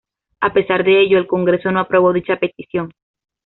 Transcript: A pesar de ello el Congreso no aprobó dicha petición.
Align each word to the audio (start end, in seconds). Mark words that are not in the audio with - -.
A 0.39 0.51
pesar 0.51 0.83
de 0.83 0.99
ello 0.99 1.19
el 1.19 1.27
Congreso 1.27 1.71
no 1.71 1.79
aprobó 1.79 2.11
dicha 2.11 2.37
petición. 2.39 2.91